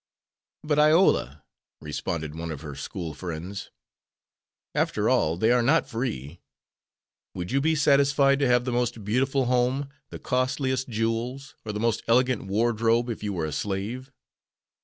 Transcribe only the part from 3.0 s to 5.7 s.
friends, "after all, they are